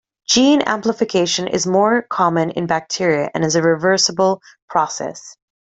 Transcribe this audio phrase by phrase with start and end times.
[0.27, 5.37] Gene amplification is more common in bacteria and is a reversible process.